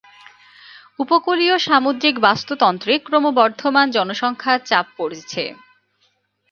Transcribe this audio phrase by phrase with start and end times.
[0.99, 5.43] উপকূলীয় সামুদ্রিক বাস্তুতন্ত্রে ক্রমবর্ধমান জনসংখ্যার চাপ পড়েছে।